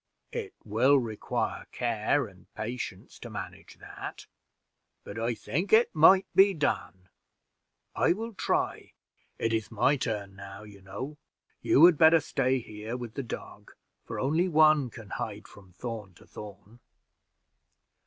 "It 0.31 0.55
will 0.65 0.97
require 0.97 1.65
care 1.71 2.25
and 2.25 2.51
patience 2.55 3.19
to 3.19 3.29
manage 3.29 3.77
that; 3.77 4.25
but 5.03 5.19
I 5.19 5.35
think 5.35 5.71
it 5.71 5.93
might 5.93 6.25
be 6.33 6.55
done. 6.55 7.09
I 7.95 8.13
will 8.13 8.33
try 8.33 8.93
it; 9.37 9.53
it 9.53 9.53
is 9.53 9.69
my 9.69 9.97
turn 9.97 10.35
now, 10.35 10.63
you 10.63 10.81
know. 10.81 11.19
You 11.61 11.85
had 11.85 11.99
better 11.99 12.19
stay 12.19 12.57
here 12.57 12.97
with 12.97 13.13
the 13.13 13.21
dog, 13.21 13.73
for 14.03 14.19
only 14.19 14.49
one 14.49 14.89
can 14.89 15.11
hide 15.11 15.47
from 15.47 15.71
thorn 15.71 16.15
to 16.15 16.25
thorn." 16.25 16.79